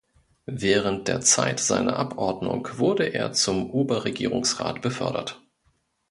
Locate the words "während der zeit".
0.47-1.59